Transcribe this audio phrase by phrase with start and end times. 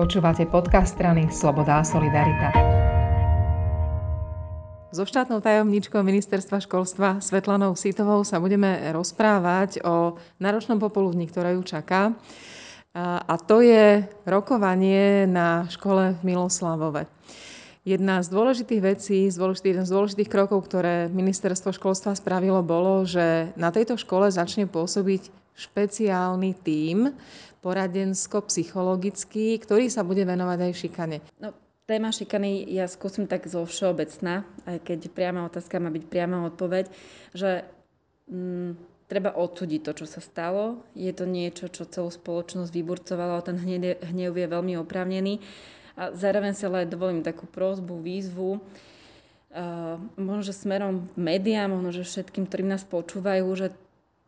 [0.00, 2.48] Počúvate podcast strany Sloboda a Solidarita.
[4.96, 11.60] So štátnou tajomničkou Ministerstva školstva Svetlanou Sitovou sa budeme rozprávať o náročnom popoludní, ktoré ju
[11.68, 12.16] čaká.
[12.96, 17.04] A to je rokovanie na škole v Miloslavove.
[17.84, 23.68] Jedna z dôležitých vecí, jeden z dôležitých krokov, ktoré ministerstvo školstva spravilo, bolo, že na
[23.68, 27.12] tejto škole začne pôsobiť špeciálny tím,
[27.60, 31.20] poradensko-psychologický, ktorý sa bude venovať aj šikane.
[31.36, 31.52] No,
[31.84, 36.88] téma šikany ja skúsim tak zo všeobecná, aj keď priama otázka má byť priama odpoveď,
[37.36, 37.68] že
[38.32, 40.86] mm, treba odsúdiť to, čo sa stalo.
[40.94, 45.42] Je to niečo, čo celú spoločnosť vyburcovalo, ten hnev, je veľmi oprávnený.
[45.98, 52.06] A zároveň sa ale dovolím takú prozbu, výzvu, uh, možno, že smerom médiám, možno, že
[52.06, 53.74] všetkým, ktorým nás počúvajú, že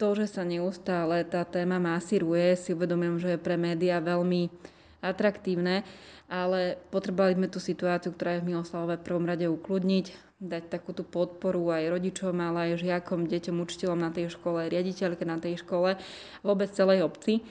[0.03, 4.51] to, že sa neustále tá téma masíruje, si uvedomujem, že je pre médiá veľmi
[4.99, 5.87] atraktívne,
[6.27, 10.07] ale potrebovali sme tú situáciu, ktorá je v Miloslavove prvom rade ukludniť,
[10.43, 15.23] dať takú tú podporu aj rodičom, ale aj žiakom, deťom, učiteľom na tej škole, riaditeľke
[15.23, 15.95] na tej škole,
[16.43, 17.47] vôbec celej obci.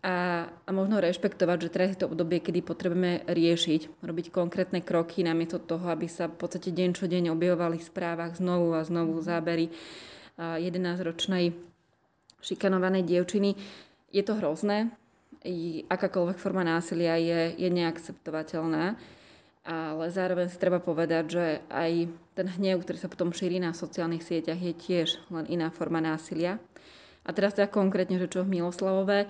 [0.00, 5.20] A, a možno rešpektovať, že teraz je to obdobie, kedy potrebujeme riešiť, robiť konkrétne kroky
[5.20, 9.20] namiesto toho, aby sa v podstate deň čo deň objavovali v správach znovu a znovu
[9.20, 9.68] zábery
[10.36, 11.65] 11-ročnej
[12.46, 13.58] šikanovanej dievčiny.
[14.14, 14.94] Je to hrozné,
[15.86, 18.94] akákoľvek forma násilia je, je neakceptovateľná,
[19.66, 22.06] ale zároveň si treba povedať, že aj
[22.38, 26.62] ten hnev, ktorý sa potom šíri na sociálnych sieťach, je tiež len iná forma násilia.
[27.26, 29.26] A teraz teda konkrétne, že čo v Miloslavové,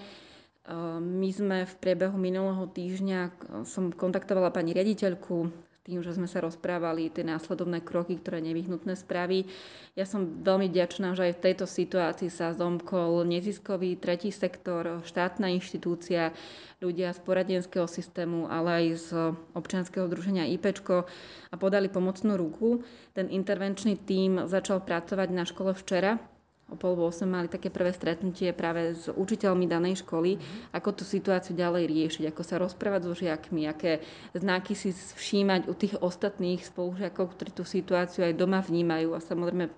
[1.01, 3.21] my sme v priebehu minulého týždňa,
[3.65, 5.49] som kontaktovala pani riaditeľku
[5.87, 9.47] tým, že sme sa rozprávali tie následovné kroky, ktoré nevyhnutné spraví.
[9.95, 15.47] Ja som veľmi vďačná, že aj v tejto situácii sa zomkol neziskový tretí sektor, štátna
[15.55, 16.35] inštitúcia,
[16.83, 19.09] ľudia z poradenského systému, ale aj z
[19.55, 21.07] občianskeho združenia IPčko
[21.49, 22.83] a podali pomocnú ruku.
[23.15, 26.21] Ten intervenčný tím začal pracovať na škole včera,
[26.67, 30.75] o pol 8 mali také prvé stretnutie práve s učiteľmi danej školy, mm-hmm.
[30.75, 34.03] ako tú situáciu ďalej riešiť, ako sa rozprávať so žiakmi, aké
[34.35, 39.71] znaky si všímať u tých ostatných spolužiakov, ktorí tú situáciu aj doma vnímajú a samozrejme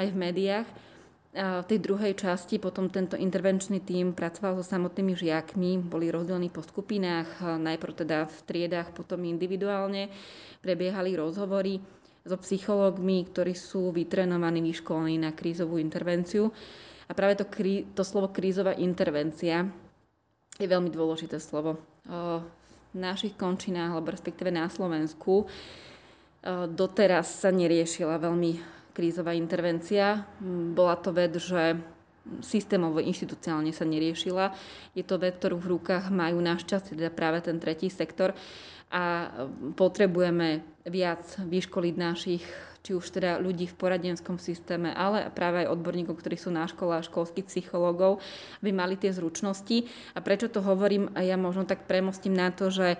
[0.00, 0.68] aj v médiách.
[1.36, 6.48] A v tej druhej časti potom tento intervenčný tím pracoval so samotnými žiakmi, boli rozdelení
[6.48, 10.08] po skupinách, najprv teda v triedách, potom individuálne,
[10.64, 11.84] prebiehali rozhovory
[12.26, 16.50] so psychológmi, ktorí sú vytrenovaní, vyškolení na krízovú intervenciu.
[17.08, 19.64] A práve to, krí, to slovo krízová intervencia
[20.58, 21.80] je veľmi dôležité slovo.
[22.04, 25.48] V našich končinách, alebo respektíve na Slovensku,
[26.68, 28.60] doteraz sa neriešila veľmi
[28.92, 30.26] krízová intervencia.
[30.74, 31.78] Bola to vec, že
[32.44, 34.52] systémovo, inštitucionálne sa neriešila.
[34.92, 38.36] Je to vec, ktorú v rukách majú našťastie, teda práve ten tretí sektor
[38.88, 39.28] a
[39.76, 42.44] potrebujeme viac vyškoliť našich
[42.78, 46.96] či už teda ľudí v poradenskom systéme, ale práve aj odborníkov, ktorí sú na škole
[46.96, 48.22] a školských psychológov,
[48.64, 49.84] aby mali tie zručnosti.
[50.16, 51.12] A prečo to hovorím?
[51.18, 52.96] Ja možno tak premostím na to, že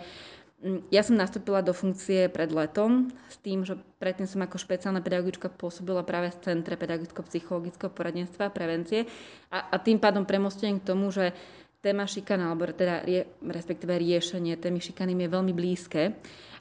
[0.91, 5.55] ja som nastúpila do funkcie pred letom s tým, že predtým som ako špeciálna pedagogička
[5.55, 9.07] pôsobila práve v Centre pedagogicko-psychologického poradenstva a prevencie
[9.55, 11.31] a, a tým pádom premostujem k tomu, že
[11.79, 13.07] téma šikana, alebo teda
[13.43, 16.19] respektíve riešenie témy šikany je veľmi blízke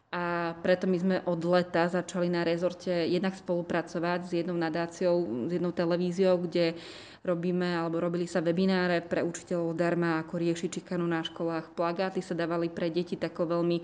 [0.07, 5.51] a preto my sme od leta začali na rezorte jednak spolupracovať s jednou nadáciou, s
[5.51, 6.79] jednou televíziou, kde
[7.27, 11.75] robíme alebo robili sa webináre pre učiteľov darma, ako riešiť šikanu na školách.
[11.75, 13.83] Plagáty sa dávali pre deti takou veľmi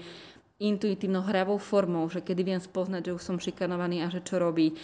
[0.64, 4.80] intuitívno hravou formou, že kedy viem spoznať, že už som šikanovaný a že čo robí.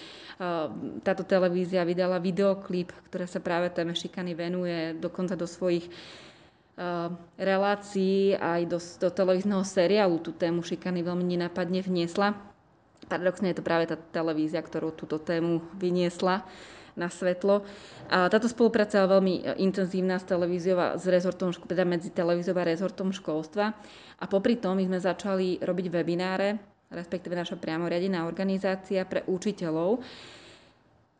[1.08, 5.88] Táto televízia vydala videoklip, ktoré sa práve téme šikany venuje, dokonca do svojich
[7.35, 12.40] relácií aj do, do televízneho seriálu tú tému šikany veľmi nenápadne vniesla.
[13.12, 16.47] Paradoxne je to práve tá televízia, ktorú túto tému vyniesla
[17.00, 17.63] na svetlo.
[18.12, 22.56] A táto spolupráca je veľmi eh, intenzívna s televíziou a s rezortom, teda medzi televíziou
[22.59, 23.72] a rezortom školstva.
[24.19, 26.59] A popri tom my sme začali robiť webináre,
[26.91, 30.03] respektíve naša priamo riadená organizácia pre učiteľov.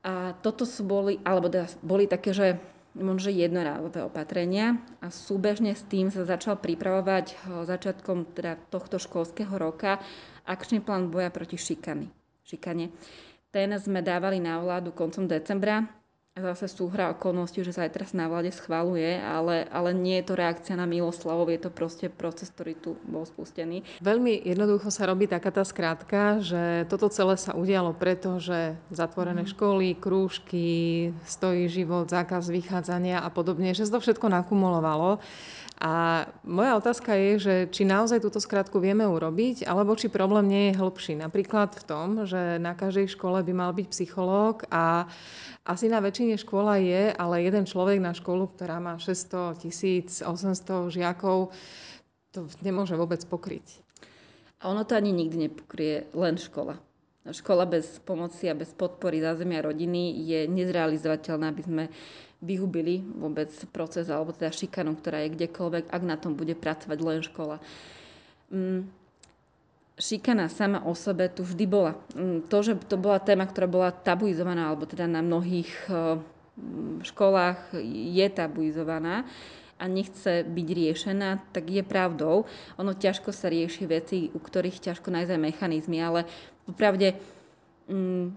[0.04, 2.56] A toto sú boli, alebo teda boli také, že
[3.00, 4.80] možno jednorázové opatrenia.
[5.00, 7.36] A súbežne s tým sa začal pripravovať eh,
[7.66, 10.00] začiatkom teda tohto školského roka
[10.50, 12.10] akčný plán boja proti šikany,
[12.42, 12.90] šikane.
[13.50, 15.99] Ten sme dávali na vládu koncom decembra
[16.42, 20.40] zase súhra okolností, že sa aj teraz na vláde schvaluje, ale, ale nie je to
[20.40, 23.84] reakcia na Miloslavov, je to proste proces, ktorý tu bol spustený.
[24.00, 29.44] Veľmi jednoducho sa robí taká tá skrátka, že toto celé sa udialo preto, že zatvorené
[29.46, 29.52] mm.
[29.54, 30.70] školy, krúžky,
[31.28, 35.22] stojí život, zákaz vychádzania a podobne, že sa to všetko nakumulovalo.
[35.80, 40.64] A moja otázka je, že či naozaj túto skratku vieme urobiť, alebo či problém nie
[40.70, 41.16] je hĺbší.
[41.16, 45.08] Napríklad v tom, že na každej škole by mal byť psychológ a
[45.64, 50.28] asi na väčšine škola je, ale jeden človek na školu, ktorá má 600, 1800
[50.92, 51.56] žiakov,
[52.36, 53.80] to nemôže vôbec pokryť.
[54.60, 56.76] A ono to ani nikdy nepokrie len škola.
[57.30, 61.84] Škola bez pomoci a bez podpory zázemia rodiny je nezrealizovateľná, aby sme
[62.40, 67.20] vyhubili vôbec proces alebo teda šikanu, ktorá je kdekoľvek, ak na tom bude pracovať len
[67.20, 67.60] škola.
[68.50, 68.88] Mm,
[70.00, 72.00] šikana sama o sebe tu vždy bola.
[72.16, 76.18] Mm, to, že to bola téma, ktorá bola tabuizovaná, alebo teda na mnohých eh,
[77.04, 79.28] školách je tabuizovaná
[79.80, 82.44] a nechce byť riešená, tak je pravdou.
[82.76, 86.28] Ono ťažko sa rieši veci, u ktorých ťažko nájsť mechanizmy, ale
[86.68, 87.16] popravde
[87.88, 88.28] mm,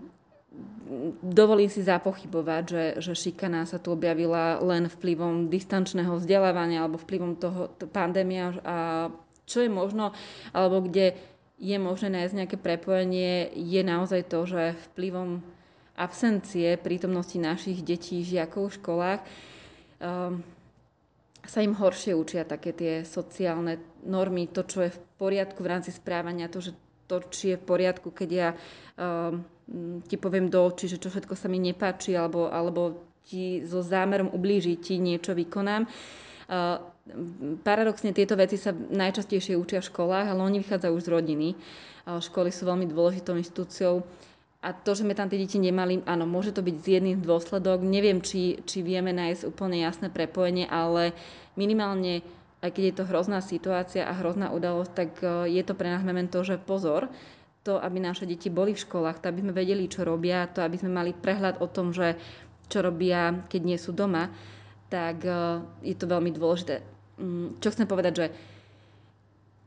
[1.23, 7.33] dovolím si zapochybovať, že, že šikana sa tu objavila len vplyvom distančného vzdelávania alebo vplyvom
[7.41, 8.77] toho pandémia a
[9.43, 10.15] čo je možno,
[10.55, 11.19] alebo kde
[11.59, 15.43] je možné nájsť nejaké prepojenie, je naozaj to, že vplyvom
[15.95, 19.21] absencie prítomnosti našich detí, žiakov v školách
[20.01, 20.41] um,
[21.43, 25.91] sa im horšie učia také tie sociálne normy, to, čo je v poriadku v rámci
[25.91, 26.73] správania, to, že
[27.11, 29.43] to, či je v poriadku, keď ja um,
[30.07, 34.31] ti poviem do očí, že čo všetko sa mi nepáči, alebo, alebo ti so zámerom
[34.31, 35.83] ublížiť ti niečo vykonám.
[36.47, 36.79] Uh,
[37.67, 41.49] paradoxne tieto veci sa najčastejšie učia v školách, ale oni vychádzajú už z rodiny.
[42.07, 44.07] Uh, školy sú veľmi dôležitou inštitúciou.
[44.63, 47.83] A to, že sme tam tie deti nemali, áno, môže to byť z jedných dôsledok.
[47.83, 51.11] Neviem, či, či vieme nájsť úplne jasné prepojenie, ale
[51.59, 52.23] minimálne
[52.63, 56.07] aj keď je to hrozná situácia a hrozná udalosť, tak uh, je to pre nás
[56.07, 57.11] memento, že pozor,
[57.67, 60.79] to, aby naše deti boli v školách, to, aby sme vedeli, čo robia, to, aby
[60.79, 62.19] sme mali prehľad o tom, že
[62.67, 64.31] čo robia, keď nie sú doma,
[64.91, 66.83] tak e, je to veľmi dôležité.
[67.23, 68.27] Mm, čo chcem povedať, že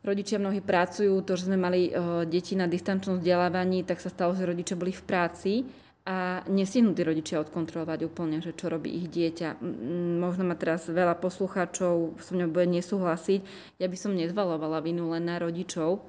[0.06, 1.92] rodičia mnohí pracujú, to, že sme mali e,
[2.30, 5.54] deti na distančnom vzdelávaní, tak sa stalo, že rodičia boli v práci
[6.06, 9.57] a nestihnú tí rodičia odkontrolovať úplne, že čo robí ich dieťa.
[10.22, 13.42] Možno ma teraz veľa poslucháčov so mňou bude nesúhlasiť.
[13.81, 16.06] Ja by som nezvalovala vinu len na rodičov,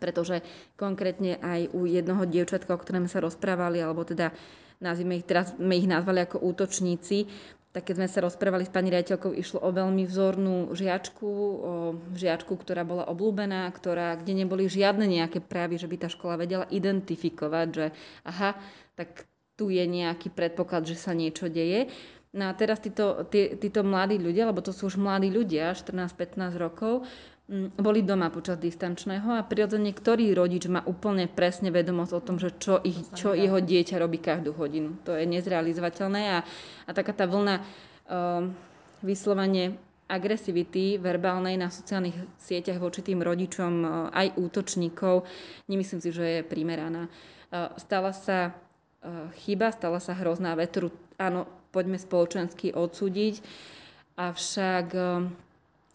[0.00, 0.40] pretože
[0.80, 4.32] konkrétne aj u jednoho dievčatka, o ktorom sa rozprávali, alebo teda
[4.80, 7.28] nazvime ich, teraz sme ich nazvali ako útočníci,
[7.68, 11.72] tak keď sme sa rozprávali s pani riaditeľkou, išlo o veľmi vzornú žiačku, o
[12.16, 16.64] žiačku, ktorá bola oblúbená, ktorá, kde neboli žiadne nejaké právy, že by tá škola vedela
[16.72, 17.86] identifikovať, že
[18.24, 18.56] aha,
[18.96, 19.28] tak
[19.58, 21.92] tu je nejaký predpoklad, že sa niečo deje.
[22.32, 26.56] No a teraz títo, tí, títo mladí ľudia, lebo to sú už mladí ľudia, 14-15
[26.56, 27.04] rokov,
[27.80, 32.52] boli doma počas distančného a prirodzene ktorý rodič má úplne presne vedomosť o tom, že
[32.60, 35.00] čo, ich, čo jeho dieťa robí každú hodinu.
[35.08, 36.38] To je nezrealizovateľné a,
[36.84, 38.52] a taká tá vlna um,
[39.00, 39.80] vyslovene
[40.12, 45.24] agresivity verbálnej na sociálnych sieťach voči tým rodičom, uh, aj útočníkov,
[45.72, 47.08] nemyslím si, že je primeraná.
[47.48, 53.40] Uh, stala sa uh, chyba, stala sa hrozná vec, ktorú áno, poďme spoločensky odsúdiť,
[54.20, 55.32] avšak um,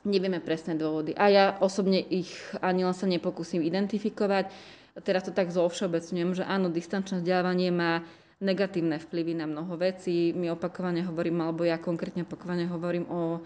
[0.03, 1.15] Nevieme presné dôvody.
[1.15, 2.27] A ja osobne ich
[2.59, 4.51] ani len sa nepokúsim identifikovať.
[4.99, 8.03] Teraz to tak zovšeobecňujem, že áno, distančné vzdelávanie má
[8.43, 10.35] negatívne vplyvy na mnoho vecí.
[10.35, 13.39] My opakovane hovorím, alebo ja konkrétne opakovane hovorím o,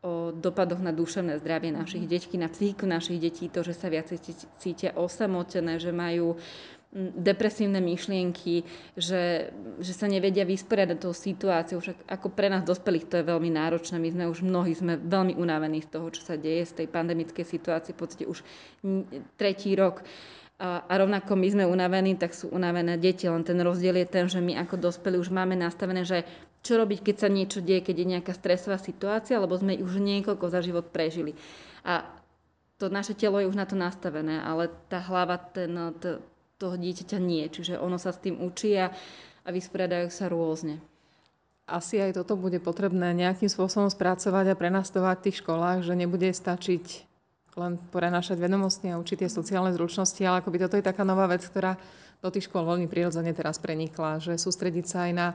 [0.00, 4.18] o dopadoch na duševné zdravie našich detí, na psychiku našich detí, to, že sa viacej
[4.56, 6.40] cítia osamotené, že majú
[6.98, 8.66] depresívne myšlienky,
[8.98, 11.78] že, že sa nevedia vysporiadať tou situáciou.
[11.78, 14.02] Však ako pre nás dospelých to je veľmi náročné.
[14.02, 17.46] My sme už mnohí sme veľmi unavení z toho, čo sa deje, z tej pandemickej
[17.46, 18.42] situácie, v podstate už
[19.38, 20.02] tretí rok.
[20.60, 23.30] A, rovnako my sme unavení, tak sú unavené deti.
[23.30, 26.26] Len ten rozdiel je ten, že my ako dospelí už máme nastavené, že
[26.60, 30.46] čo robiť, keď sa niečo deje, keď je nejaká stresová situácia, lebo sme už niekoľko
[30.52, 31.38] za život prežili.
[31.86, 32.04] A
[32.76, 35.72] to naše telo je už na to nastavené, ale tá hlava, ten,
[36.60, 37.48] toho dieťaťa nie.
[37.48, 38.92] Čiže ono sa s tým učí a,
[39.42, 40.76] a vysporiadajú sa rôzne.
[41.64, 46.28] Asi aj toto bude potrebné nejakým spôsobom spracovať a prenastovať v tých školách, že nebude
[46.28, 47.08] stačiť
[47.58, 51.42] len prenášať vedomosti a učiť tie sociálne zručnosti, ale akoby toto je taká nová vec,
[51.42, 51.78] ktorá
[52.20, 55.28] do tých škôl veľmi prirodzene teraz prenikla, že sústrediť sa aj na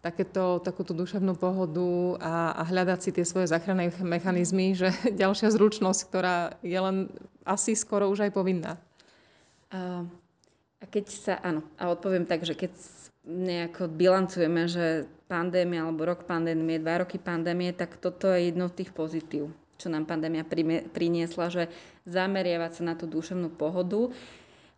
[0.00, 4.88] takéto, takúto duševnú pohodu a, a hľadať si tie svoje záchranné mechanizmy, že
[5.22, 7.12] ďalšia zručnosť, ktorá je len
[7.44, 8.80] asi skoro už aj povinná.
[9.70, 10.08] Uh,
[10.80, 12.72] a keď sa, áno, a odpoviem tak, že keď
[13.28, 18.82] nejako bilancujeme, že pandémia alebo rok pandémie, dva roky pandémie, tak toto je jedno z
[18.82, 20.42] tých pozitív, čo nám pandémia
[20.90, 21.68] priniesla, že
[22.08, 24.08] zameriavať sa na tú duševnú pohodu.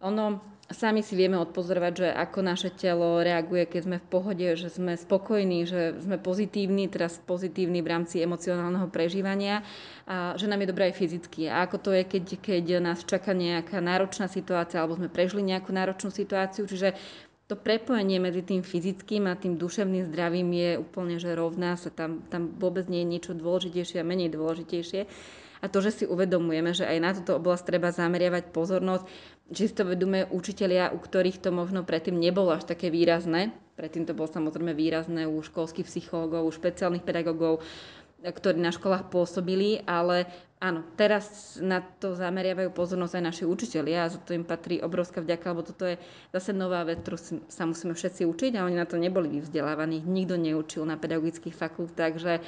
[0.02, 0.42] Ono,
[0.72, 4.98] sami si vieme odpozorovať, že ako naše telo reaguje, keď sme v pohode, že sme
[4.98, 9.62] spokojní, že sme pozitívni, teraz pozitívni v rámci emocionálneho prežívania
[10.08, 11.46] a že nám je dobré aj fyzicky.
[11.46, 15.70] A ako to je, keď, keď nás čaká nejaká náročná situácia alebo sme prežili nejakú
[15.70, 16.66] náročnú situáciu.
[16.66, 16.98] Čiže
[17.52, 21.92] to prepojenie medzi tým fyzickým a tým duševným zdravím je úplne že rovná sa.
[21.92, 25.04] Tam, tam vôbec nie je niečo dôležitejšie a menej dôležitejšie.
[25.62, 29.06] A to, že si uvedomujeme, že aj na túto oblasť treba zameriavať pozornosť,
[29.54, 33.54] že si to vedomé učitelia, u ktorých to možno predtým nebolo až také výrazné.
[33.78, 37.62] Predtým to bolo samozrejme výrazné u školských psychológov, u špeciálnych pedagógov,
[38.22, 40.30] ktorí na školách pôsobili, ale
[40.62, 45.18] áno, teraz na to zameriavajú pozornosť aj naši učitelia a za to im patrí obrovská
[45.18, 45.98] vďaka, lebo toto je
[46.30, 47.18] zase nová vec, ktorú
[47.50, 50.06] sa musíme všetci učiť a oni na to neboli vyvzdelávaní.
[50.06, 52.38] Nikto neučil na pedagogických fakultách, že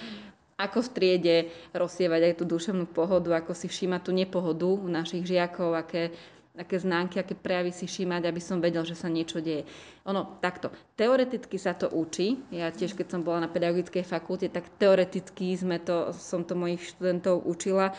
[0.55, 1.37] ako v triede
[1.75, 6.15] rozsievať aj tú duševnú pohodu, ako si všímať tú nepohodu u našich žiakov, aké,
[6.55, 9.67] aké známky, aké prejavy si všímať, aby som vedel, že sa niečo deje.
[10.07, 12.39] Ono, takto, teoreticky sa to učí.
[12.55, 16.95] Ja tiež, keď som bola na pedagogickej fakulte, tak teoreticky sme to, som to mojich
[16.95, 17.91] študentov učila,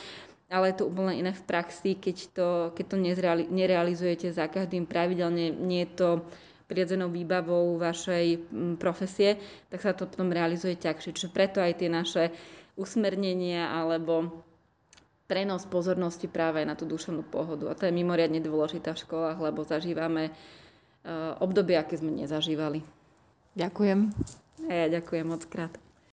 [0.47, 2.47] ale je to úplne iné v praxi, keď to,
[2.77, 2.97] keď to
[3.49, 6.09] nerealizujete za každým pravidelne, nie je to
[6.65, 9.37] prirodzenou výbavou vašej mm, profesie,
[9.69, 11.13] tak sa to potom realizuje ťažšie.
[11.13, 12.33] Čiže preto aj tie naše
[12.75, 14.43] usmernenia alebo
[15.25, 17.69] prenos pozornosti práve na tú duševnú pohodu.
[17.69, 22.85] A to je mimoriadne dôležité v školách, lebo zažívame uh, obdobie, aké sme nezažívali.
[23.57, 24.13] Ďakujem.
[24.69, 25.84] A ja ďakujem moc krát.